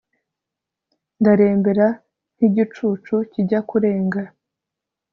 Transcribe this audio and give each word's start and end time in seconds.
ndarembera 1.19 1.87
nk'igicucu 2.35 3.15
kijya 3.31 3.59
kurenga 3.69 4.21